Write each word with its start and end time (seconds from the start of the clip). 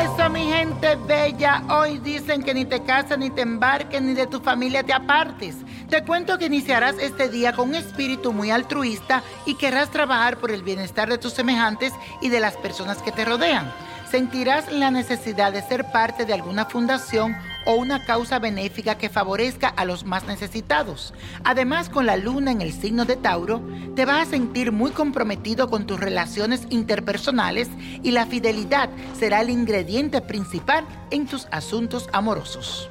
Dulce, 0.00 0.96
bella, 1.06 1.62
hoy 1.68 1.98
dicen 1.98 2.42
que 2.42 2.54
ni 2.54 2.64
te 2.64 2.82
casas, 2.82 3.18
ni 3.18 3.28
te 3.28 3.42
embarques, 3.42 4.00
ni 4.00 4.14
de 4.14 4.26
tu 4.26 4.40
familia 4.40 4.82
te 4.82 4.94
apartes. 4.94 5.56
Te 5.90 6.02
cuento 6.04 6.38
que 6.38 6.46
iniciarás 6.46 6.94
este 6.98 7.28
día 7.28 7.52
con 7.52 7.68
un 7.68 7.74
espíritu 7.74 8.32
muy 8.32 8.50
altruista 8.50 9.22
y 9.44 9.56
querrás 9.56 9.90
trabajar 9.90 10.38
por 10.38 10.52
el 10.52 10.62
bienestar 10.62 11.10
de 11.10 11.18
tus 11.18 11.34
semejantes 11.34 11.92
y 12.22 12.30
de 12.30 12.40
las 12.40 12.56
personas 12.56 13.02
que 13.02 13.12
te 13.12 13.26
rodean. 13.26 13.70
Sentirás 14.10 14.72
la 14.72 14.90
necesidad 14.90 15.52
de 15.52 15.62
ser 15.62 15.92
parte 15.92 16.24
de 16.24 16.32
alguna 16.32 16.64
fundación 16.64 17.36
o 17.64 17.74
una 17.74 18.04
causa 18.04 18.38
benéfica 18.38 18.96
que 18.96 19.08
favorezca 19.08 19.68
a 19.68 19.84
los 19.84 20.04
más 20.04 20.24
necesitados. 20.26 21.14
Además, 21.44 21.88
con 21.88 22.06
la 22.06 22.16
luna 22.16 22.50
en 22.50 22.60
el 22.60 22.72
signo 22.72 23.04
de 23.04 23.16
Tauro, 23.16 23.62
te 23.94 24.04
vas 24.04 24.28
a 24.28 24.30
sentir 24.30 24.72
muy 24.72 24.90
comprometido 24.90 25.68
con 25.68 25.86
tus 25.86 26.00
relaciones 26.00 26.66
interpersonales 26.70 27.68
y 28.02 28.10
la 28.12 28.26
fidelidad 28.26 28.90
será 29.18 29.40
el 29.40 29.50
ingrediente 29.50 30.20
principal 30.20 30.86
en 31.10 31.26
tus 31.26 31.46
asuntos 31.50 32.08
amorosos. 32.12 32.88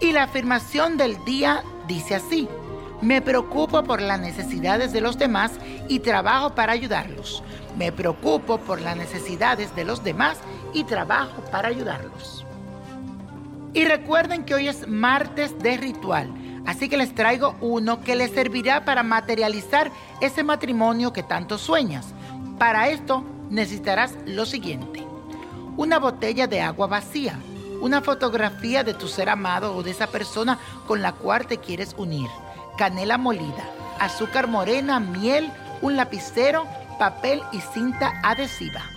Y 0.00 0.12
la 0.12 0.24
afirmación 0.24 0.96
del 0.96 1.22
día 1.24 1.62
dice 1.86 2.14
así. 2.14 2.48
Me 3.00 3.20
preocupo 3.20 3.82
por 3.82 4.00
las 4.00 4.20
necesidades 4.20 4.92
de 4.92 5.00
los 5.00 5.18
demás 5.18 5.52
y 5.88 5.98
trabajo 5.98 6.54
para 6.54 6.72
ayudarlos. 6.72 7.42
Me 7.76 7.92
preocupo 7.92 8.58
por 8.58 8.80
las 8.80 8.96
necesidades 8.96 9.74
de 9.76 9.84
los 9.84 10.02
demás 10.02 10.38
y 10.72 10.84
trabajo 10.84 11.42
para 11.50 11.68
ayudarlos. 11.68 12.46
Y 13.74 13.84
recuerden 13.86 14.44
que 14.44 14.54
hoy 14.54 14.68
es 14.68 14.86
martes 14.86 15.58
de 15.58 15.76
ritual, 15.76 16.32
así 16.64 16.88
que 16.88 16.96
les 16.96 17.12
traigo 17.12 17.56
uno 17.60 18.00
que 18.00 18.14
les 18.14 18.30
servirá 18.30 18.84
para 18.84 19.02
materializar 19.02 19.90
ese 20.20 20.44
matrimonio 20.44 21.12
que 21.12 21.24
tanto 21.24 21.58
sueñas. 21.58 22.14
Para 22.56 22.88
esto 22.88 23.24
necesitarás 23.50 24.14
lo 24.26 24.46
siguiente. 24.46 25.04
Una 25.76 25.98
botella 25.98 26.46
de 26.46 26.60
agua 26.60 26.86
vacía, 26.86 27.36
una 27.80 28.00
fotografía 28.00 28.84
de 28.84 28.94
tu 28.94 29.08
ser 29.08 29.28
amado 29.28 29.74
o 29.74 29.82
de 29.82 29.90
esa 29.90 30.06
persona 30.06 30.60
con 30.86 31.02
la 31.02 31.10
cual 31.10 31.48
te 31.48 31.58
quieres 31.58 31.96
unir, 31.98 32.28
canela 32.78 33.18
molida, 33.18 33.64
azúcar 33.98 34.46
morena, 34.46 35.00
miel, 35.00 35.50
un 35.82 35.96
lapicero, 35.96 36.64
papel 37.00 37.42
y 37.50 37.60
cinta 37.60 38.12
adhesiva. 38.22 38.93